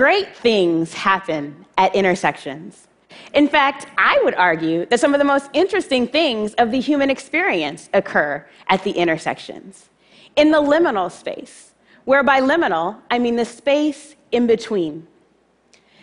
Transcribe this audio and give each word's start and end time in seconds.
Great 0.00 0.34
things 0.34 0.94
happen 0.94 1.66
at 1.76 1.94
intersections. 1.94 2.88
In 3.34 3.46
fact, 3.46 3.86
I 3.98 4.18
would 4.24 4.34
argue 4.34 4.86
that 4.86 4.98
some 4.98 5.12
of 5.12 5.18
the 5.18 5.26
most 5.26 5.50
interesting 5.52 6.08
things 6.08 6.54
of 6.54 6.70
the 6.70 6.80
human 6.80 7.10
experience 7.10 7.90
occur 7.92 8.46
at 8.68 8.82
the 8.82 8.92
intersections, 8.92 9.90
in 10.36 10.52
the 10.52 10.56
liminal 10.56 11.12
space, 11.12 11.74
where 12.06 12.22
by 12.22 12.40
liminal, 12.40 12.96
I 13.10 13.18
mean 13.18 13.36
the 13.36 13.44
space 13.44 14.16
in 14.32 14.46
between. 14.46 15.06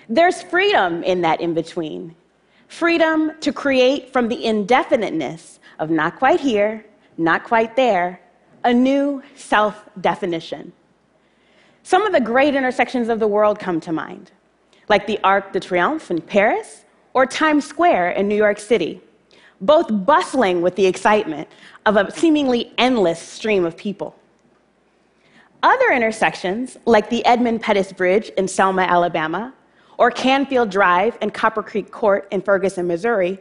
There's 0.07 0.43
freedom 0.43 1.03
in 1.03 1.21
that 1.21 1.41
in 1.41 1.55
between 1.55 2.15
freedom 2.67 3.31
to 3.39 3.51
create 3.51 4.13
from 4.13 4.27
the 4.27 4.45
indefiniteness 4.45 5.59
of 5.79 5.89
not 5.89 6.19
quite 6.19 6.39
here, 6.39 6.85
not 7.17 7.43
quite 7.43 7.75
there, 7.75 8.21
a 8.63 8.71
new 8.71 9.23
self 9.33 9.89
definition. 9.99 10.71
Some 11.87 12.05
of 12.05 12.11
the 12.11 12.19
great 12.19 12.53
intersections 12.53 13.07
of 13.07 13.21
the 13.21 13.29
world 13.29 13.59
come 13.59 13.79
to 13.79 13.93
mind, 13.93 14.29
like 14.89 15.07
the 15.07 15.17
Arc 15.23 15.53
de 15.53 15.59
Triomphe 15.61 16.11
in 16.11 16.19
Paris 16.19 16.83
or 17.13 17.25
Times 17.25 17.63
Square 17.65 18.11
in 18.11 18.27
New 18.27 18.35
York 18.35 18.59
City, 18.59 18.99
both 19.61 19.87
bustling 20.05 20.61
with 20.61 20.75
the 20.75 20.85
excitement 20.85 21.47
of 21.85 21.95
a 21.95 22.11
seemingly 22.11 22.73
endless 22.77 23.21
stream 23.21 23.63
of 23.63 23.77
people. 23.77 24.17
Other 25.63 25.93
intersections, 25.93 26.77
like 26.83 27.09
the 27.09 27.25
Edmund 27.25 27.61
Pettus 27.61 27.93
Bridge 27.93 28.31
in 28.37 28.49
Selma, 28.49 28.81
Alabama, 28.81 29.53
or 29.97 30.11
Canfield 30.11 30.69
Drive 30.69 31.17
and 31.21 31.33
Copper 31.33 31.63
Creek 31.63 31.89
Court 31.89 32.27
in 32.31 32.41
Ferguson, 32.41 32.85
Missouri, 32.85 33.39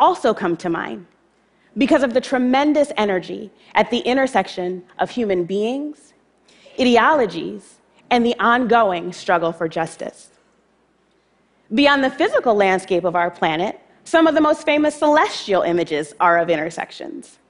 also 0.00 0.34
come 0.34 0.56
to 0.56 0.68
mind 0.68 1.06
because 1.78 2.02
of 2.02 2.12
the 2.12 2.20
tremendous 2.20 2.90
energy 2.96 3.52
at 3.76 3.88
the 3.92 4.00
intersection 4.00 4.82
of 4.98 5.10
human 5.10 5.44
beings, 5.44 6.12
ideologies, 6.80 7.78
and 8.14 8.24
the 8.24 8.38
ongoing 8.38 9.12
struggle 9.12 9.50
for 9.50 9.66
justice. 9.66 10.30
Beyond 11.74 12.04
the 12.04 12.10
physical 12.10 12.54
landscape 12.54 13.02
of 13.02 13.16
our 13.16 13.28
planet, 13.28 13.80
some 14.04 14.28
of 14.28 14.36
the 14.36 14.40
most 14.40 14.64
famous 14.64 14.94
celestial 14.94 15.62
images 15.62 16.14
are 16.20 16.38
of 16.38 16.48
intersections. 16.48 17.40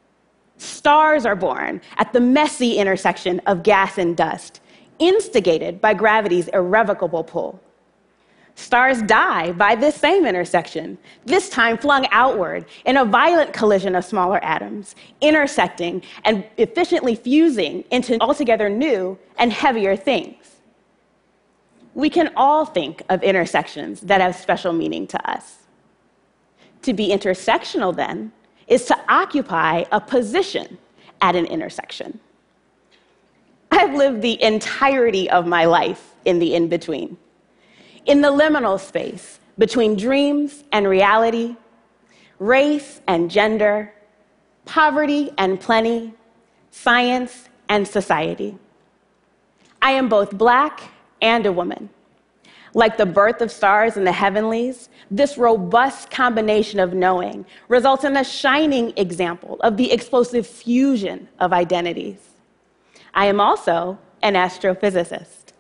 Stars 0.57 1.27
are 1.27 1.37
born 1.37 1.83
at 1.99 2.15
the 2.15 2.21
messy 2.21 2.79
intersection 2.79 3.41
of 3.41 3.63
gas 3.63 3.99
and 3.99 4.17
dust, 4.17 4.63
instigated 4.99 5.83
by 5.83 5.93
gravity's 5.93 6.49
irrevocable 6.49 7.25
pull. 7.25 7.61
Stars 8.55 9.03
die 9.03 9.53
by 9.53 9.75
this 9.75 9.95
same 9.95 10.25
intersection, 10.25 10.97
this 11.27 11.51
time 11.51 11.77
flung 11.77 12.07
outward 12.11 12.65
in 12.87 12.97
a 12.97 13.05
violent 13.05 13.53
collision 13.53 13.95
of 13.95 14.03
smaller 14.03 14.43
atoms, 14.43 14.97
intersecting 15.21 16.01
and 16.25 16.43
efficiently 16.57 17.15
fusing 17.15 17.85
into 17.91 18.19
altogether 18.23 18.71
new 18.71 19.19
and 19.37 19.53
heavier 19.53 19.95
things. 19.95 20.54
We 21.95 22.11
can 22.11 22.31
all 22.37 22.65
think 22.65 23.03
of 23.09 23.23
intersections 23.23 24.01
that 24.03 24.21
have 24.21 24.35
special 24.35 24.73
meaning 24.73 25.07
to 25.09 25.31
us. 25.31 25.59
To 26.83 26.93
be 26.93 27.09
intersectional, 27.09 27.95
then, 27.95 28.33
is 28.67 28.85
to 28.87 28.97
occupy 29.09 29.85
a 29.93 30.01
position 30.01 30.79
at 31.21 31.37
an 31.37 31.47
intersection. 31.47 32.19
I've 33.71 33.95
lived 33.95 34.23
the 34.23 34.43
entirety 34.43 35.31
of 35.31 35.47
my 35.47 35.65
life 35.65 36.15
in 36.25 36.39
the 36.39 36.55
in 36.55 36.69
between 36.69 37.17
in 38.07 38.21
the 38.21 38.29
liminal 38.29 38.79
space 38.79 39.41
between 39.59 39.97
dreams 39.97 40.65
and 40.73 40.87
reality, 40.87 41.57
race 42.39 43.01
and 43.07 43.31
gender, 43.31 43.93
poverty 44.65 45.31
and 45.39 45.61
plenty, 45.61 46.13
science 46.71 47.49
and 47.69 47.87
society. 47.87 48.59
I 49.81 49.93
am 49.93 50.09
both 50.09 50.33
black 50.33 50.83
and 51.25 51.47
a 51.47 51.53
woman. 51.53 51.89
Like 52.75 52.97
the 52.97 53.07
birth 53.07 53.41
of 53.41 53.51
stars 53.51 53.97
in 53.97 54.05
the 54.05 54.13
heavenlies, 54.13 54.89
this 55.11 55.39
robust 55.39 56.11
combination 56.11 56.79
of 56.79 56.93
knowing 56.93 57.47
results 57.69 58.05
in 58.05 58.17
a 58.17 58.25
shining 58.25 58.93
example 58.97 59.57
of 59.61 59.77
the 59.77 59.91
explosive 59.91 60.47
fusion 60.47 61.29
of 61.41 61.53
identities. 61.53 62.19
I 63.15 63.27
am 63.27 63.41
also 63.41 63.99
an 64.23 64.35
astrophysicist. 64.35 65.53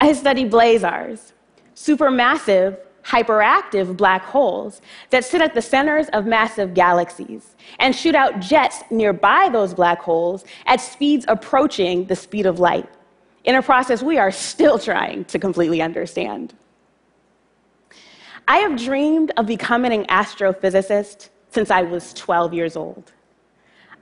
I 0.00 0.12
study 0.14 0.48
blazars, 0.48 1.32
supermassive, 1.74 2.78
hyperactive 3.04 3.96
black 3.96 4.22
holes 4.22 4.80
that 5.10 5.24
sit 5.24 5.40
at 5.40 5.54
the 5.54 5.62
centers 5.62 6.08
of 6.08 6.26
massive 6.26 6.74
galaxies 6.74 7.56
and 7.78 7.94
shoot 7.94 8.14
out 8.14 8.40
jets 8.40 8.82
nearby 8.90 9.48
those 9.50 9.72
black 9.74 10.00
holes 10.00 10.44
at 10.66 10.80
speeds 10.80 11.24
approaching 11.28 12.04
the 12.06 12.16
speed 12.16 12.46
of 12.46 12.58
light, 12.58 12.88
in 13.44 13.54
a 13.54 13.62
process 13.62 14.02
we 14.02 14.18
are 14.18 14.30
still 14.30 14.78
trying 14.78 15.24
to 15.26 15.38
completely 15.38 15.80
understand. 15.82 16.54
I 18.46 18.58
have 18.58 18.78
dreamed 18.78 19.32
of 19.36 19.46
becoming 19.46 19.92
an 19.92 20.06
astrophysicist 20.06 21.28
since 21.50 21.70
I 21.70 21.82
was 21.82 22.14
12 22.14 22.54
years 22.54 22.76
old. 22.76 23.12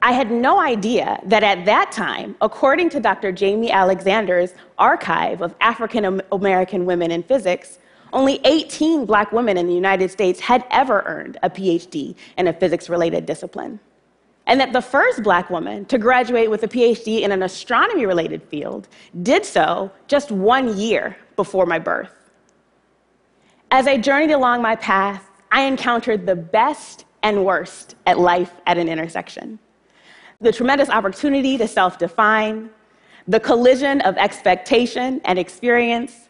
I 0.02 0.12
had 0.12 0.30
no 0.30 0.60
idea 0.60 1.18
that 1.24 1.42
at 1.42 1.64
that 1.64 1.90
time, 1.90 2.36
according 2.40 2.90
to 2.90 3.00
Dr. 3.00 3.32
Jamie 3.32 3.72
Alexander's 3.72 4.54
archive 4.78 5.42
of 5.42 5.54
African 5.60 6.20
American 6.30 6.84
women 6.84 7.10
in 7.10 7.22
physics, 7.22 7.78
only 8.12 8.40
18 8.44 9.04
black 9.04 9.32
women 9.32 9.56
in 9.56 9.66
the 9.66 9.74
United 9.74 10.10
States 10.10 10.38
had 10.38 10.64
ever 10.70 11.02
earned 11.06 11.38
a 11.42 11.50
PhD 11.50 12.14
in 12.38 12.46
a 12.46 12.52
physics 12.52 12.88
related 12.88 13.26
discipline. 13.26 13.80
And 14.46 14.60
that 14.60 14.72
the 14.72 14.80
first 14.80 15.22
black 15.22 15.50
woman 15.50 15.84
to 15.86 15.98
graduate 15.98 16.50
with 16.50 16.62
a 16.62 16.68
PhD 16.68 17.22
in 17.22 17.32
an 17.32 17.42
astronomy 17.42 18.06
related 18.06 18.42
field 18.44 18.88
did 19.22 19.44
so 19.44 19.90
just 20.06 20.30
one 20.30 20.78
year 20.78 21.16
before 21.34 21.66
my 21.66 21.78
birth. 21.78 22.12
As 23.70 23.88
I 23.88 23.96
journeyed 23.96 24.30
along 24.30 24.62
my 24.62 24.76
path, 24.76 25.28
I 25.50 25.62
encountered 25.62 26.26
the 26.26 26.36
best 26.36 27.04
and 27.22 27.44
worst 27.44 27.96
at 28.06 28.18
life 28.18 28.52
at 28.66 28.78
an 28.78 28.88
intersection 28.88 29.58
the 30.40 30.52
tremendous 30.52 30.90
opportunity 30.90 31.56
to 31.58 31.66
self 31.66 31.98
define, 31.98 32.70
the 33.26 33.40
collision 33.40 34.00
of 34.02 34.16
expectation 34.16 35.20
and 35.24 35.38
experience, 35.38 36.28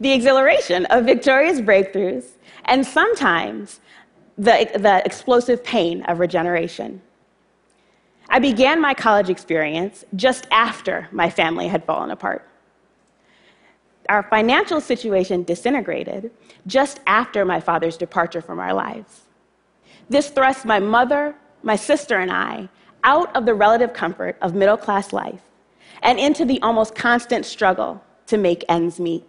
the 0.00 0.12
exhilaration 0.12 0.86
of 0.86 1.04
victorious 1.04 1.60
breakthroughs, 1.60 2.32
and 2.66 2.84
sometimes 2.84 3.80
the, 4.36 4.70
the 4.74 5.02
explosive 5.06 5.62
pain 5.64 6.02
of 6.02 6.18
regeneration. 6.18 7.00
I 8.28 8.38
began 8.38 8.80
my 8.80 8.94
college 8.94 9.30
experience 9.30 10.04
just 10.14 10.46
after 10.50 11.08
my 11.12 11.30
family 11.30 11.68
had 11.68 11.84
fallen 11.84 12.10
apart. 12.10 12.48
Our 14.08 14.22
financial 14.24 14.80
situation 14.80 15.42
disintegrated 15.42 16.30
just 16.66 17.00
after 17.06 17.44
my 17.44 17.60
father's 17.60 17.96
departure 17.96 18.40
from 18.40 18.58
our 18.58 18.74
lives. 18.74 19.22
This 20.08 20.30
thrust 20.30 20.64
my 20.64 20.78
mother, 20.78 21.34
my 21.62 21.76
sister, 21.76 22.18
and 22.18 22.30
I 22.30 22.68
out 23.04 23.34
of 23.36 23.46
the 23.46 23.54
relative 23.54 23.92
comfort 23.92 24.36
of 24.40 24.54
middle 24.54 24.76
class 24.76 25.12
life 25.12 25.42
and 26.02 26.18
into 26.18 26.44
the 26.44 26.60
almost 26.62 26.94
constant 26.94 27.46
struggle 27.46 28.02
to 28.26 28.36
make 28.36 28.64
ends 28.68 29.00
meet. 29.00 29.24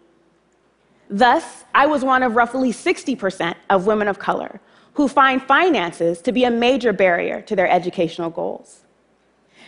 Thus, 1.09 1.63
I 1.73 1.85
was 1.85 2.03
one 2.03 2.23
of 2.23 2.35
roughly 2.35 2.71
60% 2.71 3.55
of 3.69 3.87
women 3.87 4.07
of 4.07 4.19
color 4.19 4.59
who 4.95 5.07
find 5.07 5.41
finances 5.41 6.21
to 6.21 6.31
be 6.31 6.43
a 6.43 6.51
major 6.51 6.91
barrier 6.91 7.41
to 7.41 7.55
their 7.55 7.69
educational 7.69 8.29
goals. 8.29 8.83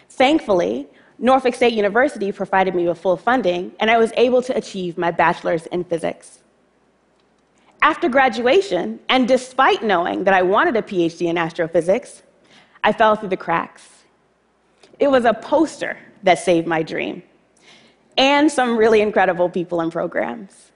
Thankfully, 0.10 0.88
Norfolk 1.18 1.54
State 1.54 1.74
University 1.74 2.32
provided 2.32 2.74
me 2.76 2.88
with 2.88 3.00
full 3.00 3.18
funding, 3.18 3.74
and 3.80 3.92
I 3.92 3.98
was 3.98 4.12
able 4.18 4.42
to 4.42 4.56
achieve 4.58 4.98
my 4.98 5.12
bachelor's 5.12 5.66
in 5.68 5.84
physics. 5.84 6.40
After 7.82 8.10
graduation, 8.10 9.00
and 9.08 9.28
despite 9.28 9.84
knowing 9.84 10.26
that 10.26 10.34
I 10.34 10.42
wanted 10.42 10.76
a 10.76 10.82
PhD 10.82 11.28
in 11.28 11.38
astrophysics, 11.38 12.24
I 12.84 12.92
fell 12.92 13.16
through 13.16 13.30
the 13.30 13.38
cracks. 13.38 14.04
It 15.00 15.10
was 15.10 15.26
a 15.26 15.34
poster 15.34 15.98
that 16.24 16.40
saved 16.40 16.68
my 16.68 16.84
dream, 16.84 17.24
and 18.18 18.52
some 18.52 18.76
really 18.76 19.02
incredible 19.02 19.50
people 19.50 19.80
and 19.80 19.92
programs. 19.92 20.72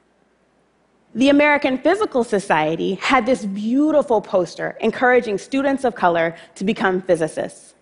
The 1.15 1.29
American 1.29 1.77
Physical 1.77 2.23
Society 2.23 2.95
had 2.95 3.25
this 3.25 3.45
beautiful 3.45 4.21
poster 4.21 4.77
encouraging 4.79 5.37
students 5.37 5.83
of 5.83 5.95
color 5.95 6.35
to 6.55 6.63
become 6.63 7.01
physicists. 7.01 7.72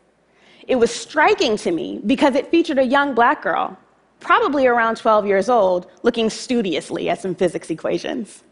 It 0.71 0.79
was 0.79 0.89
striking 0.89 1.57
to 1.57 1.71
me 1.71 2.00
because 2.06 2.33
it 2.33 2.50
featured 2.50 2.79
a 2.79 2.85
young 2.85 3.13
black 3.13 3.41
girl, 3.41 3.77
probably 4.21 4.68
around 4.68 4.95
12 4.95 5.27
years 5.27 5.50
old, 5.50 5.91
looking 6.01 6.29
studiously 6.29 7.09
at 7.09 7.19
some 7.19 7.35
physics 7.35 7.69
equations. 7.69 8.45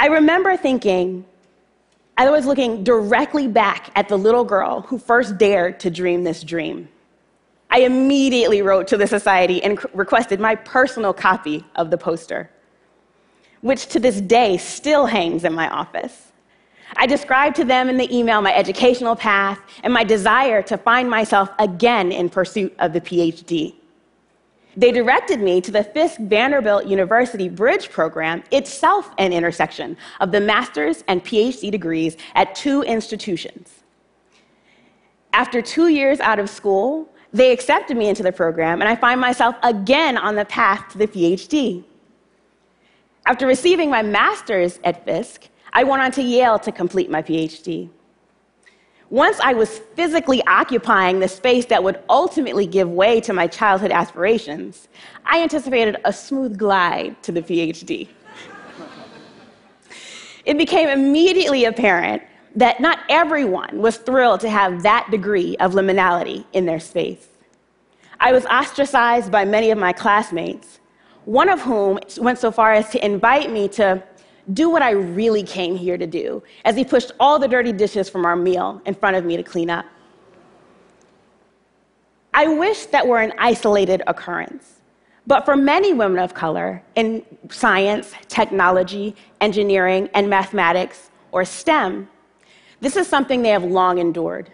I 0.00 0.06
remember 0.06 0.56
thinking, 0.56 1.24
I 2.18 2.28
was 2.28 2.44
looking 2.44 2.82
directly 2.82 3.46
back 3.46 3.92
at 3.94 4.08
the 4.08 4.18
little 4.18 4.42
girl 4.42 4.80
who 4.80 4.98
first 4.98 5.38
dared 5.38 5.78
to 5.78 5.90
dream 5.90 6.24
this 6.24 6.42
dream. 6.42 6.88
I 7.70 7.82
immediately 7.82 8.62
wrote 8.62 8.88
to 8.88 8.96
the 8.96 9.06
society 9.06 9.62
and 9.62 9.78
requested 9.94 10.40
my 10.40 10.56
personal 10.56 11.12
copy 11.12 11.64
of 11.76 11.92
the 11.92 11.96
poster, 11.96 12.50
which 13.60 13.86
to 13.86 14.00
this 14.00 14.20
day 14.20 14.56
still 14.56 15.06
hangs 15.06 15.44
in 15.44 15.54
my 15.54 15.68
office. 15.68 16.29
I 16.96 17.06
described 17.06 17.56
to 17.56 17.64
them 17.64 17.88
in 17.88 17.96
the 17.96 18.14
email 18.14 18.42
my 18.42 18.54
educational 18.54 19.16
path 19.16 19.60
and 19.82 19.92
my 19.92 20.04
desire 20.04 20.62
to 20.62 20.76
find 20.76 21.08
myself 21.08 21.50
again 21.58 22.12
in 22.12 22.28
pursuit 22.28 22.74
of 22.78 22.92
the 22.92 23.00
PhD. 23.00 23.74
They 24.76 24.92
directed 24.92 25.40
me 25.40 25.60
to 25.62 25.70
the 25.70 25.82
Fisk 25.82 26.20
Vanderbilt 26.20 26.86
University 26.86 27.48
Bridge 27.48 27.90
Program, 27.90 28.42
itself 28.52 29.10
an 29.18 29.32
intersection 29.32 29.96
of 30.20 30.30
the 30.30 30.40
master's 30.40 31.02
and 31.08 31.24
PhD 31.24 31.70
degrees 31.70 32.16
at 32.34 32.54
two 32.54 32.82
institutions. 32.82 33.80
After 35.32 35.60
two 35.60 35.88
years 35.88 36.20
out 36.20 36.38
of 36.38 36.48
school, 36.48 37.08
they 37.32 37.52
accepted 37.52 37.96
me 37.96 38.08
into 38.08 38.22
the 38.22 38.32
program, 38.32 38.80
and 38.80 38.88
I 38.88 38.96
find 38.96 39.20
myself 39.20 39.54
again 39.62 40.16
on 40.16 40.34
the 40.34 40.44
path 40.44 40.90
to 40.92 40.98
the 40.98 41.06
PhD. 41.06 41.84
After 43.26 43.46
receiving 43.46 43.90
my 43.90 44.02
master's 44.02 44.80
at 44.82 45.04
Fisk, 45.04 45.49
I 45.72 45.84
went 45.84 46.02
on 46.02 46.10
to 46.12 46.22
Yale 46.22 46.58
to 46.60 46.72
complete 46.72 47.10
my 47.10 47.22
PhD. 47.22 47.88
Once 49.10 49.40
I 49.40 49.54
was 49.54 49.80
physically 49.96 50.40
occupying 50.46 51.18
the 51.18 51.28
space 51.28 51.66
that 51.66 51.82
would 51.82 52.00
ultimately 52.08 52.66
give 52.66 52.88
way 52.88 53.20
to 53.22 53.32
my 53.32 53.48
childhood 53.48 53.90
aspirations, 53.90 54.88
I 55.24 55.42
anticipated 55.42 55.96
a 56.04 56.12
smooth 56.12 56.56
glide 56.56 57.20
to 57.24 57.32
the 57.32 57.42
PhD. 57.42 58.08
it 60.44 60.56
became 60.56 60.88
immediately 60.88 61.64
apparent 61.64 62.22
that 62.54 62.80
not 62.80 63.00
everyone 63.08 63.80
was 63.80 63.96
thrilled 63.96 64.40
to 64.40 64.50
have 64.50 64.82
that 64.82 65.08
degree 65.10 65.56
of 65.58 65.72
liminality 65.72 66.44
in 66.52 66.66
their 66.66 66.80
space. 66.80 67.26
I 68.20 68.32
was 68.32 68.44
ostracized 68.46 69.32
by 69.32 69.44
many 69.44 69.70
of 69.70 69.78
my 69.78 69.92
classmates, 69.92 70.78
one 71.24 71.48
of 71.48 71.60
whom 71.60 71.98
went 72.18 72.38
so 72.38 72.50
far 72.52 72.72
as 72.72 72.90
to 72.90 73.04
invite 73.04 73.50
me 73.50 73.66
to 73.68 74.02
do 74.52 74.70
what 74.70 74.82
I 74.82 74.90
really 74.90 75.42
came 75.42 75.76
here 75.76 75.98
to 75.98 76.06
do, 76.06 76.42
as 76.64 76.76
he 76.76 76.84
pushed 76.84 77.12
all 77.20 77.38
the 77.38 77.48
dirty 77.48 77.72
dishes 77.72 78.08
from 78.08 78.24
our 78.24 78.36
meal 78.36 78.80
in 78.86 78.94
front 78.94 79.16
of 79.16 79.24
me 79.24 79.36
to 79.36 79.42
clean 79.42 79.70
up. 79.70 79.84
I 82.32 82.46
wish 82.46 82.86
that 82.86 83.06
were 83.06 83.18
an 83.18 83.32
isolated 83.38 84.02
occurrence. 84.06 84.80
But 85.26 85.44
for 85.44 85.56
many 85.56 85.92
women 85.92 86.18
of 86.18 86.34
color 86.34 86.82
in 86.96 87.24
science, 87.50 88.12
technology, 88.28 89.14
engineering, 89.40 90.08
and 90.14 90.28
mathematics, 90.28 91.10
or 91.32 91.44
STEM, 91.44 92.08
this 92.80 92.96
is 92.96 93.06
something 93.06 93.42
they 93.42 93.50
have 93.50 93.64
long 93.64 93.98
endured. 93.98 94.50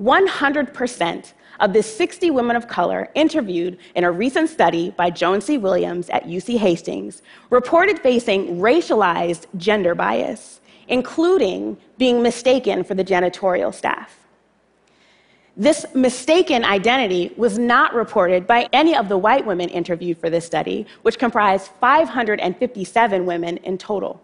100% 0.00 1.32
of 1.60 1.72
the 1.72 1.82
60 1.82 2.30
women 2.30 2.56
of 2.56 2.68
color 2.68 3.08
interviewed 3.14 3.78
in 3.94 4.04
a 4.04 4.10
recent 4.10 4.48
study 4.48 4.90
by 4.96 5.10
Joan 5.10 5.40
C. 5.40 5.58
Williams 5.58 6.10
at 6.10 6.24
UC 6.24 6.58
Hastings 6.58 7.22
reported 7.50 7.98
facing 7.98 8.58
racialized 8.58 9.46
gender 9.56 9.94
bias, 9.94 10.60
including 10.88 11.76
being 11.98 12.22
mistaken 12.22 12.84
for 12.84 12.94
the 12.94 13.04
janitorial 13.04 13.74
staff. 13.74 14.18
This 15.58 15.86
mistaken 15.94 16.66
identity 16.66 17.32
was 17.38 17.58
not 17.58 17.94
reported 17.94 18.46
by 18.46 18.68
any 18.74 18.94
of 18.94 19.08
the 19.08 19.16
white 19.16 19.46
women 19.46 19.70
interviewed 19.70 20.18
for 20.18 20.28
this 20.28 20.44
study, 20.44 20.86
which 21.00 21.18
comprised 21.18 21.70
557 21.80 23.24
women 23.24 23.56
in 23.58 23.78
total. 23.78 24.22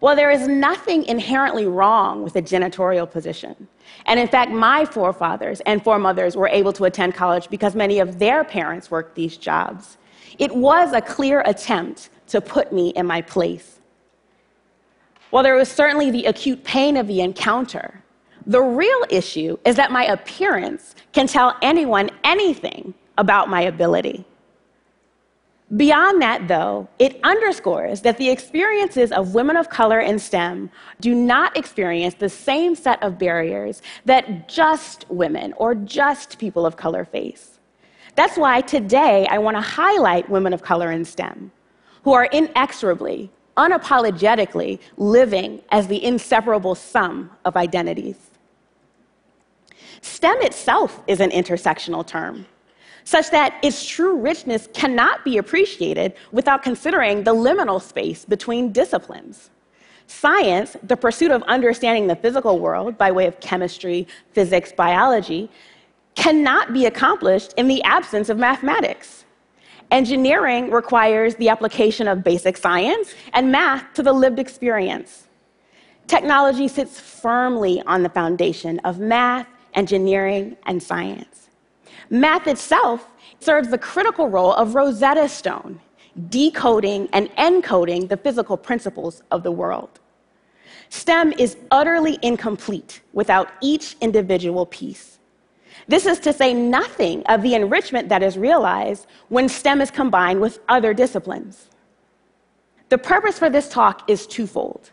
Well, 0.00 0.16
there 0.16 0.30
is 0.30 0.48
nothing 0.48 1.04
inherently 1.04 1.66
wrong 1.66 2.22
with 2.22 2.34
a 2.36 2.42
janitorial 2.42 3.10
position. 3.10 3.68
And 4.06 4.18
in 4.18 4.28
fact, 4.28 4.50
my 4.50 4.86
forefathers 4.86 5.60
and 5.66 5.84
foremothers 5.84 6.36
were 6.36 6.48
able 6.48 6.72
to 6.74 6.84
attend 6.84 7.14
college 7.14 7.50
because 7.50 7.74
many 7.74 7.98
of 7.98 8.18
their 8.18 8.42
parents 8.42 8.90
worked 8.90 9.14
these 9.14 9.36
jobs. 9.36 9.98
It 10.38 10.54
was 10.54 10.94
a 10.94 11.02
clear 11.02 11.42
attempt 11.44 12.08
to 12.28 12.40
put 12.40 12.72
me 12.72 12.90
in 12.90 13.06
my 13.06 13.20
place. 13.20 13.80
While 15.28 15.42
there 15.42 15.54
was 15.54 15.70
certainly 15.70 16.10
the 16.10 16.24
acute 16.24 16.64
pain 16.64 16.96
of 16.96 17.06
the 17.06 17.20
encounter, 17.20 18.02
the 18.46 18.62
real 18.62 19.04
issue 19.10 19.58
is 19.66 19.76
that 19.76 19.92
my 19.92 20.06
appearance 20.06 20.94
can 21.12 21.26
tell 21.26 21.56
anyone 21.60 22.10
anything 22.24 22.94
about 23.18 23.50
my 23.50 23.62
ability. 23.62 24.24
Beyond 25.76 26.20
that, 26.20 26.48
though, 26.48 26.88
it 26.98 27.20
underscores 27.22 28.00
that 28.00 28.18
the 28.18 28.28
experiences 28.28 29.12
of 29.12 29.34
women 29.34 29.56
of 29.56 29.70
color 29.70 30.00
in 30.00 30.18
STEM 30.18 30.68
do 31.00 31.14
not 31.14 31.56
experience 31.56 32.14
the 32.14 32.28
same 32.28 32.74
set 32.74 33.00
of 33.04 33.20
barriers 33.20 33.80
that 34.04 34.48
just 34.48 35.06
women 35.08 35.52
or 35.58 35.76
just 35.76 36.40
people 36.40 36.66
of 36.66 36.76
color 36.76 37.04
face. 37.04 37.60
That's 38.16 38.36
why 38.36 38.62
today 38.62 39.28
I 39.30 39.38
want 39.38 39.56
to 39.56 39.60
highlight 39.60 40.28
women 40.28 40.52
of 40.52 40.62
color 40.62 40.90
in 40.90 41.04
STEM 41.04 41.52
who 42.02 42.14
are 42.14 42.24
inexorably, 42.24 43.30
unapologetically 43.56 44.80
living 44.96 45.62
as 45.70 45.86
the 45.86 46.02
inseparable 46.02 46.74
sum 46.74 47.30
of 47.44 47.56
identities. 47.56 48.30
STEM 50.00 50.38
itself 50.40 51.00
is 51.06 51.20
an 51.20 51.30
intersectional 51.30 52.04
term 52.04 52.46
such 53.04 53.30
that 53.30 53.58
its 53.62 53.86
true 53.86 54.16
richness 54.16 54.68
cannot 54.72 55.24
be 55.24 55.38
appreciated 55.38 56.14
without 56.32 56.62
considering 56.62 57.24
the 57.24 57.34
liminal 57.34 57.80
space 57.80 58.24
between 58.24 58.72
disciplines. 58.72 59.50
Science, 60.06 60.76
the 60.82 60.96
pursuit 60.96 61.30
of 61.30 61.42
understanding 61.44 62.08
the 62.08 62.16
physical 62.16 62.58
world 62.58 62.98
by 62.98 63.12
way 63.12 63.26
of 63.26 63.38
chemistry, 63.40 64.08
physics, 64.32 64.72
biology, 64.72 65.48
cannot 66.16 66.72
be 66.72 66.86
accomplished 66.86 67.54
in 67.56 67.68
the 67.68 67.82
absence 67.84 68.28
of 68.28 68.36
mathematics. 68.36 69.24
Engineering 69.90 70.70
requires 70.70 71.34
the 71.36 71.48
application 71.48 72.08
of 72.08 72.24
basic 72.24 72.56
science 72.56 73.14
and 73.32 73.50
math 73.50 73.92
to 73.94 74.02
the 74.02 74.12
lived 74.12 74.38
experience. 74.38 75.28
Technology 76.06 76.66
sits 76.66 76.98
firmly 76.98 77.80
on 77.86 78.02
the 78.02 78.08
foundation 78.08 78.80
of 78.80 78.98
math, 78.98 79.46
engineering, 79.74 80.56
and 80.66 80.82
science. 80.82 81.49
Math 82.10 82.48
itself 82.48 83.06
serves 83.38 83.68
the 83.68 83.78
critical 83.78 84.28
role 84.28 84.52
of 84.52 84.74
Rosetta 84.74 85.28
Stone, 85.28 85.80
decoding 86.28 87.08
and 87.12 87.30
encoding 87.36 88.08
the 88.08 88.16
physical 88.16 88.56
principles 88.56 89.22
of 89.30 89.44
the 89.44 89.52
world. 89.52 90.00
STEM 90.88 91.32
is 91.38 91.56
utterly 91.70 92.18
incomplete 92.20 93.00
without 93.12 93.52
each 93.60 93.96
individual 94.00 94.66
piece. 94.66 95.20
This 95.86 96.04
is 96.04 96.18
to 96.20 96.32
say 96.32 96.52
nothing 96.52 97.22
of 97.26 97.42
the 97.42 97.54
enrichment 97.54 98.08
that 98.08 98.24
is 98.24 98.36
realized 98.36 99.06
when 99.28 99.48
STEM 99.48 99.80
is 99.80 99.90
combined 99.92 100.40
with 100.40 100.58
other 100.68 100.92
disciplines. 100.92 101.68
The 102.88 102.98
purpose 102.98 103.38
for 103.38 103.48
this 103.48 103.68
talk 103.68 104.10
is 104.10 104.26
twofold. 104.26 104.90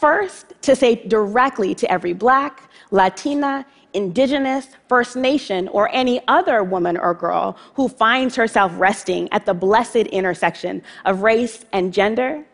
First, 0.00 0.52
to 0.62 0.76
say 0.76 0.96
directly 1.06 1.74
to 1.76 1.90
every 1.90 2.12
Black, 2.12 2.70
Latina, 2.90 3.64
Indigenous, 3.94 4.68
First 4.88 5.16
Nation, 5.16 5.68
or 5.68 5.88
any 5.90 6.20
other 6.28 6.62
woman 6.62 6.98
or 6.98 7.14
girl 7.14 7.56
who 7.74 7.88
finds 7.88 8.36
herself 8.36 8.72
resting 8.76 9.32
at 9.32 9.46
the 9.46 9.54
blessed 9.54 9.96
intersection 9.96 10.82
of 11.06 11.22
race 11.22 11.64
and 11.72 11.94
gender 11.94 12.44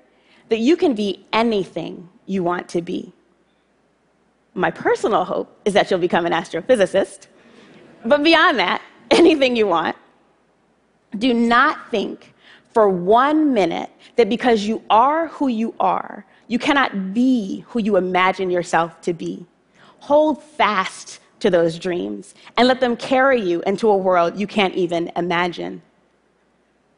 that 0.51 0.59
you 0.59 0.77
can 0.77 0.95
be 0.95 1.27
anything 1.33 2.09
you 2.27 2.45
want 2.45 2.69
to 2.69 2.81
be. 2.81 3.13
My 4.55 4.71
personal 4.71 5.25
hope 5.25 5.59
is 5.65 5.75
that 5.75 5.91
you'll 5.91 5.99
become 5.99 6.27
an 6.27 6.33
astrophysicist. 6.33 7.27
But 8.05 8.23
beyond 8.23 8.61
that, 8.61 8.83
anything 9.11 9.57
you 9.57 9.67
want. 9.67 9.97
Do 11.19 11.35
not 11.35 11.91
think 11.91 12.35
for 12.73 12.89
one 12.89 13.53
minute 13.53 13.91
that 14.17 14.29
because 14.29 14.65
you 14.65 14.83
are 14.89 15.27
who 15.29 15.49
you 15.49 15.75
are, 15.81 16.25
you 16.49 16.59
cannot 16.59 17.15
be 17.15 17.65
who 17.69 17.81
you 17.81 17.97
imagine 17.97 18.51
yourself 18.51 19.01
to 19.03 19.13
be. 19.13 19.47
Hold 20.01 20.43
fast 20.43 21.21
to 21.41 21.51
those 21.51 21.79
dreams 21.79 22.35
and 22.57 22.69
let 22.69 22.81
them 22.81 22.97
carry 22.97 23.41
you 23.41 23.63
into 23.63 23.89
a 23.89 23.97
world 23.97 24.39
you 24.39 24.47
can't 24.47 24.75
even 24.75 25.11
imagine. 25.17 25.83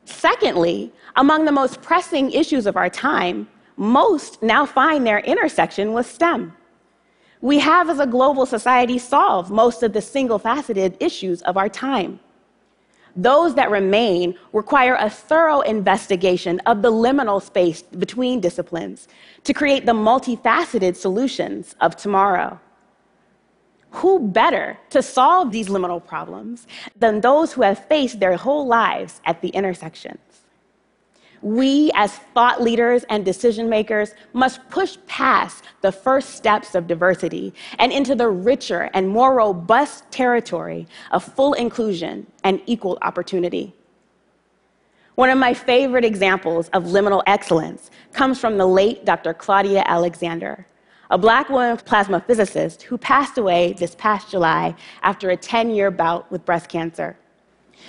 Secondly, 0.05 0.93
among 1.17 1.45
the 1.45 1.53
most 1.53 1.81
pressing 1.83 2.31
issues 2.31 2.67
of 2.67 2.77
our 2.77 2.91
time, 2.91 3.49
most 3.77 4.43
now 4.43 4.67
find 4.67 5.07
their 5.07 5.21
intersection 5.21 5.93
with 5.93 6.07
STEM. 6.07 6.53
We 7.41 7.59
have, 7.59 7.91
as 7.91 7.99
a 7.99 8.07
global 8.07 8.47
society, 8.47 8.99
solved 8.99 9.51
most 9.51 9.83
of 9.83 9.93
the 9.93 10.01
single 10.01 10.39
faceted 10.39 10.97
issues 11.01 11.43
of 11.43 11.57
our 11.57 11.69
time. 11.69 12.21
Those 13.17 13.55
that 13.55 13.71
remain 13.71 14.35
require 14.53 14.97
a 14.97 15.09
thorough 15.09 15.61
investigation 15.61 16.61
of 16.67 16.83
the 16.83 16.91
liminal 16.91 17.41
space 17.41 17.83
between 17.83 18.41
disciplines 18.41 19.07
to 19.45 19.55
create 19.55 19.87
the 19.87 19.93
multifaceted 19.93 20.97
solutions 20.97 21.77
of 21.81 21.97
tomorrow 21.97 22.59
who 23.91 24.19
better 24.19 24.77
to 24.91 25.01
solve 25.01 25.53
these 25.53 25.69
liminal 25.69 26.05
problems 26.05 26.67
than 26.97 27.21
those 27.21 27.53
who 27.53 27.63
have 27.63 27.87
faced 27.87 28.19
their 28.19 28.37
whole 28.37 28.67
lives 28.67 29.21
at 29.25 29.41
the 29.41 29.49
intersections? 29.51 30.44
We, 31.45 31.91
as 31.95 32.17
thought 32.33 32.63
leaders 32.63 33.05
and 33.11 33.23
decision 33.23 33.69
makers, 33.69 34.15
must 34.33 34.67
push 34.71 34.97
past 35.07 35.63
the 35.83 35.93
first 35.93 36.31
steps 36.31 36.75
of 36.75 36.87
diversity 36.87 37.53
and 37.79 37.93
into 37.93 38.15
the 38.15 38.29
richer 38.29 38.89
and 38.95 39.07
more 39.11 39.35
robust 39.35 40.11
territory 40.11 40.87
of 41.11 41.23
full 41.23 41.53
inclusion 41.53 42.27
and 42.45 42.63
equal 42.65 42.97
opportunity. 43.03 43.75
One 45.17 45.29
of 45.29 45.37
my 45.37 45.53
favorite 45.53 46.07
examples 46.07 46.71
of 46.71 46.85
liminal 46.85 47.23
excellence 47.27 47.91
comes 48.15 48.41
from 48.41 48.57
the 48.57 48.67
late 48.67 49.05
Dr. 49.05 49.35
Claudia 49.35 49.83
Alexander, 49.85 50.67
a 51.11 51.19
black 51.19 51.51
woman 51.51 51.77
plasma 51.77 52.21
physicist 52.21 52.85
who 52.85 52.97
passed 52.97 53.37
away 53.37 53.75
this 53.75 53.95
past 53.97 54.31
July 54.31 54.75
after 55.03 55.29
a 55.29 55.37
10 55.37 55.69
year 55.69 55.91
bout 55.91 56.33
with 56.33 56.43
breast 56.47 56.71
cancer. 56.71 57.19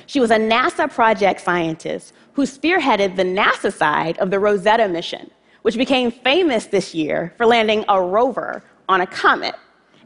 She 0.08 0.20
was 0.20 0.32
a 0.32 0.38
NASA 0.38 0.92
project 0.92 1.40
scientist 1.40 2.14
who 2.36 2.44
spearheaded 2.44 3.16
the 3.16 3.24
NASA 3.24 3.74
side 3.74 4.18
of 4.20 4.30
the 4.30 4.40
Rosetta 4.40 4.88
mission, 4.90 5.32
which 5.62 5.78
became 5.78 6.12
famous 6.12 6.66
this 6.68 6.94
year 6.94 7.34
for 7.38 7.46
landing 7.46 7.86
a 7.88 8.02
rover 8.02 8.62
on 8.90 9.02
a 9.02 9.08
comet, 9.08 9.56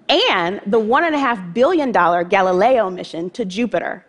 and 0.07 0.62
the 0.67 0.79
$1.5 0.79 1.53
billion 1.53 1.91
Galileo 1.91 2.89
mission 2.89 3.29
to 3.31 3.45
Jupiter, 3.45 4.05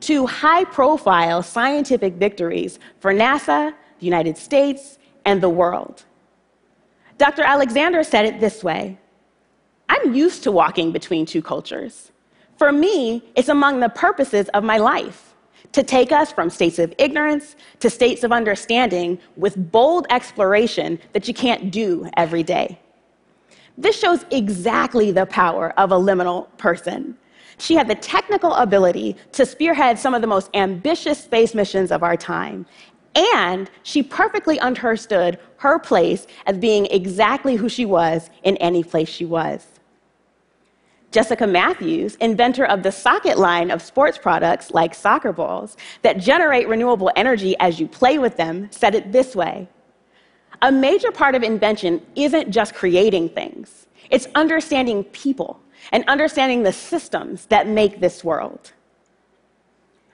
two 0.00 0.26
high 0.26 0.64
profile 0.64 1.42
scientific 1.42 2.14
victories 2.14 2.78
for 3.00 3.12
NASA, 3.12 3.74
the 3.98 4.06
United 4.06 4.36
States, 4.36 4.98
and 5.24 5.42
the 5.42 5.48
world. 5.48 6.04
Dr. 7.16 7.42
Alexander 7.42 8.04
said 8.04 8.26
it 8.26 8.38
this 8.38 8.62
way 8.62 8.98
I'm 9.88 10.14
used 10.14 10.42
to 10.44 10.52
walking 10.52 10.92
between 10.92 11.24
two 11.24 11.42
cultures. 11.42 12.12
For 12.58 12.70
me, 12.70 13.24
it's 13.34 13.48
among 13.48 13.80
the 13.80 13.88
purposes 13.88 14.48
of 14.50 14.62
my 14.62 14.76
life 14.76 15.31
to 15.72 15.82
take 15.82 16.12
us 16.12 16.30
from 16.30 16.50
states 16.50 16.78
of 16.78 16.94
ignorance 16.98 17.56
to 17.80 17.90
states 17.90 18.24
of 18.24 18.32
understanding 18.32 19.18
with 19.36 19.72
bold 19.72 20.06
exploration 20.10 20.98
that 21.12 21.26
you 21.26 21.34
can't 21.34 21.70
do 21.70 22.08
every 22.16 22.42
day. 22.42 22.78
This 23.78 23.98
shows 23.98 24.24
exactly 24.30 25.12
the 25.12 25.26
power 25.26 25.72
of 25.78 25.92
a 25.92 25.96
liminal 25.96 26.46
person. 26.58 27.16
She 27.58 27.74
had 27.74 27.88
the 27.88 27.94
technical 27.94 28.52
ability 28.54 29.16
to 29.32 29.46
spearhead 29.46 29.98
some 29.98 30.14
of 30.14 30.20
the 30.20 30.26
most 30.26 30.50
ambitious 30.54 31.22
space 31.22 31.54
missions 31.54 31.90
of 31.90 32.02
our 32.02 32.16
time. 32.16 32.66
And 33.14 33.70
she 33.82 34.02
perfectly 34.02 34.58
understood 34.60 35.38
her 35.58 35.78
place 35.78 36.26
as 36.46 36.58
being 36.58 36.86
exactly 36.86 37.56
who 37.56 37.68
she 37.68 37.84
was 37.84 38.30
in 38.42 38.56
any 38.58 38.82
place 38.82 39.08
she 39.08 39.24
was. 39.24 39.71
Jessica 41.12 41.46
Matthews, 41.46 42.14
inventor 42.16 42.64
of 42.64 42.82
the 42.82 42.90
SOCCKET 42.90 43.36
line 43.36 43.70
of 43.70 43.82
sports 43.82 44.16
products 44.16 44.70
like 44.70 44.94
soccer 44.94 45.30
balls 45.30 45.76
that 46.00 46.16
generate 46.16 46.66
renewable 46.68 47.10
energy 47.16 47.54
as 47.60 47.78
you 47.78 47.86
play 47.86 48.16
with 48.16 48.38
them, 48.38 48.66
said 48.72 48.94
it 48.94 49.12
this 49.12 49.36
way 49.36 49.68
A 50.62 50.72
major 50.72 51.12
part 51.12 51.34
of 51.34 51.42
invention 51.42 52.00
isn't 52.16 52.50
just 52.50 52.74
creating 52.74 53.28
things, 53.28 53.86
it's 54.10 54.26
understanding 54.34 55.04
people 55.04 55.60
and 55.92 56.02
understanding 56.08 56.62
the 56.62 56.72
systems 56.72 57.44
that 57.46 57.68
make 57.68 58.00
this 58.00 58.24
world. 58.24 58.72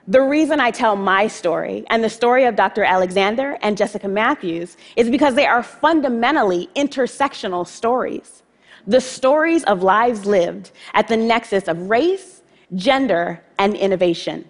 The 0.05 0.21
reason 0.21 0.59
I 0.59 0.71
tell 0.71 0.97
my 0.97 1.27
story 1.27 1.85
and 1.89 2.03
the 2.03 2.09
story 2.09 2.43
of 2.43 2.55
Dr. 2.57 2.83
Alexander 2.83 3.57
and 3.61 3.77
Jessica 3.77 4.07
Matthews 4.07 4.75
is 4.97 5.09
because 5.09 5.35
they 5.35 5.45
are 5.45 5.63
fundamentally 5.63 6.67
intersectional 6.75 7.65
stories 7.65 8.43
the 8.87 9.01
stories 9.01 9.63
of 9.65 9.83
lives 9.83 10.25
lived 10.25 10.71
at 10.93 11.07
the 11.07 11.17
nexus 11.17 11.67
of 11.67 11.89
race, 11.89 12.41
gender, 12.75 13.41
and 13.57 13.75
innovation. 13.75 14.45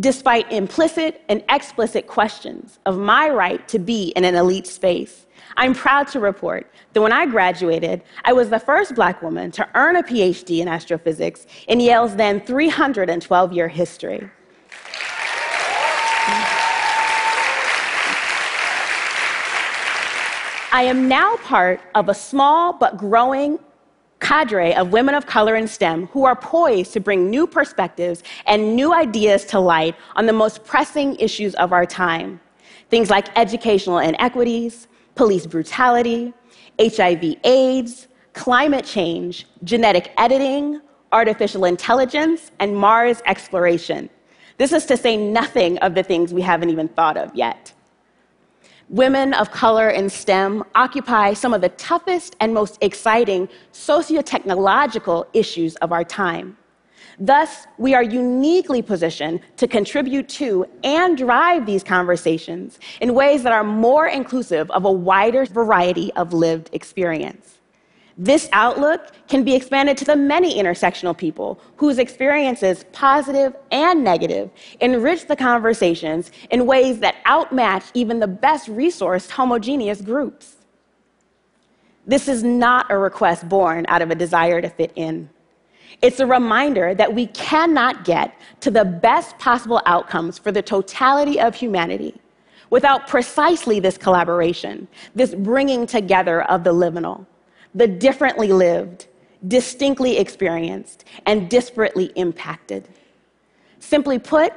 Despite 0.00 0.50
implicit 0.50 1.22
and 1.28 1.44
explicit 1.48 2.06
questions 2.06 2.80
of 2.84 2.98
my 2.98 3.28
right 3.28 3.66
to 3.68 3.78
be 3.78 4.08
in 4.16 4.24
an 4.24 4.34
elite 4.34 4.66
space, 4.66 5.26
I'm 5.56 5.74
proud 5.74 6.08
to 6.08 6.20
report 6.20 6.70
that 6.92 7.00
when 7.00 7.12
I 7.12 7.26
graduated, 7.26 8.02
I 8.24 8.32
was 8.32 8.50
the 8.50 8.58
first 8.58 8.96
black 8.96 9.22
woman 9.22 9.52
to 9.52 9.68
earn 9.74 9.96
a 9.96 10.02
PhD 10.02 10.58
in 10.60 10.68
astrophysics 10.68 11.46
in 11.68 11.78
Yale's 11.78 12.16
then 12.16 12.40
312 12.40 13.52
year 13.52 13.68
history. 13.68 14.28
I 20.74 20.82
am 20.82 21.06
now 21.06 21.36
part 21.36 21.80
of 21.94 22.08
a 22.08 22.14
small 22.14 22.72
but 22.72 22.96
growing 22.96 23.60
cadre 24.18 24.74
of 24.74 24.90
women 24.90 25.14
of 25.14 25.24
color 25.24 25.54
in 25.54 25.68
STEM 25.68 26.08
who 26.08 26.24
are 26.24 26.34
poised 26.34 26.92
to 26.94 27.00
bring 27.00 27.30
new 27.30 27.46
perspectives 27.46 28.24
and 28.46 28.74
new 28.74 28.92
ideas 28.92 29.44
to 29.44 29.60
light 29.60 29.94
on 30.16 30.26
the 30.26 30.32
most 30.32 30.64
pressing 30.64 31.14
issues 31.20 31.54
of 31.54 31.72
our 31.72 31.86
time. 31.86 32.40
Things 32.90 33.08
like 33.08 33.28
educational 33.38 33.98
inequities, 33.98 34.88
police 35.14 35.46
brutality, 35.46 36.34
HIV 36.80 37.36
AIDS, 37.44 38.08
climate 38.32 38.84
change, 38.84 39.46
genetic 39.62 40.12
editing, 40.18 40.80
artificial 41.12 41.66
intelligence, 41.66 42.50
and 42.58 42.76
Mars 42.76 43.22
exploration. 43.26 44.10
This 44.58 44.72
is 44.72 44.86
to 44.86 44.96
say 44.96 45.16
nothing 45.16 45.78
of 45.78 45.94
the 45.94 46.02
things 46.02 46.34
we 46.34 46.42
haven't 46.42 46.70
even 46.70 46.88
thought 46.88 47.16
of 47.16 47.32
yet. 47.32 47.72
Women 48.90 49.32
of 49.32 49.50
color 49.50 49.88
in 49.88 50.10
STEM 50.10 50.62
occupy 50.74 51.32
some 51.32 51.54
of 51.54 51.62
the 51.62 51.70
toughest 51.70 52.36
and 52.40 52.52
most 52.52 52.76
exciting 52.82 53.48
socio 53.72 54.20
technological 54.20 55.26
issues 55.32 55.74
of 55.76 55.90
our 55.90 56.04
time. 56.04 56.58
Thus, 57.18 57.66
we 57.78 57.94
are 57.94 58.02
uniquely 58.02 58.82
positioned 58.82 59.40
to 59.56 59.66
contribute 59.66 60.28
to 60.30 60.66
and 60.82 61.16
drive 61.16 61.64
these 61.64 61.82
conversations 61.82 62.78
in 63.00 63.14
ways 63.14 63.42
that 63.44 63.52
are 63.52 63.64
more 63.64 64.08
inclusive 64.08 64.70
of 64.72 64.84
a 64.84 64.92
wider 64.92 65.46
variety 65.46 66.12
of 66.14 66.34
lived 66.34 66.68
experience. 66.72 67.53
This 68.16 68.48
outlook 68.52 69.10
can 69.26 69.42
be 69.42 69.56
expanded 69.56 69.96
to 69.98 70.04
the 70.04 70.14
many 70.14 70.62
intersectional 70.62 71.16
people 71.16 71.58
whose 71.76 71.98
experiences, 71.98 72.84
positive 72.92 73.56
and 73.72 74.04
negative, 74.04 74.50
enrich 74.80 75.26
the 75.26 75.34
conversations 75.34 76.30
in 76.50 76.66
ways 76.66 77.00
that 77.00 77.16
outmatch 77.24 77.84
even 77.94 78.20
the 78.20 78.28
best 78.28 78.68
resourced 78.68 79.30
homogeneous 79.30 80.00
groups. 80.00 80.56
This 82.06 82.28
is 82.28 82.44
not 82.44 82.86
a 82.90 82.98
request 82.98 83.48
born 83.48 83.84
out 83.88 84.02
of 84.02 84.10
a 84.10 84.14
desire 84.14 84.60
to 84.60 84.68
fit 84.68 84.92
in. 84.94 85.28
It's 86.00 86.20
a 86.20 86.26
reminder 86.26 86.94
that 86.94 87.12
we 87.12 87.26
cannot 87.28 88.04
get 88.04 88.38
to 88.60 88.70
the 88.70 88.84
best 88.84 89.38
possible 89.38 89.80
outcomes 89.86 90.38
for 90.38 90.52
the 90.52 90.62
totality 90.62 91.40
of 91.40 91.54
humanity 91.54 92.14
without 92.70 93.08
precisely 93.08 93.80
this 93.80 93.98
collaboration, 93.98 94.86
this 95.14 95.34
bringing 95.34 95.86
together 95.86 96.42
of 96.42 96.62
the 96.62 96.72
liminal 96.72 97.26
the 97.74 97.86
differently 97.86 98.52
lived, 98.52 99.06
distinctly 99.48 100.18
experienced, 100.18 101.04
and 101.26 101.50
disparately 101.50 102.12
impacted. 102.16 102.88
Simply 103.80 104.18
put, 104.18 104.52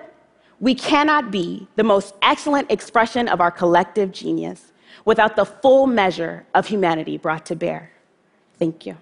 we 0.59 0.73
cannot 0.73 1.31
be 1.31 1.67
the 1.75 1.83
most 1.83 2.15
excellent 2.21 2.71
expression 2.71 3.27
of 3.27 3.41
our 3.41 3.51
collective 3.51 4.11
genius 4.11 4.71
without 5.05 5.35
the 5.35 5.45
full 5.45 5.87
measure 5.87 6.45
of 6.53 6.67
humanity 6.67 7.17
brought 7.17 7.45
to 7.45 7.55
bear. 7.55 7.91
Thank 8.57 8.85
you. 8.85 8.97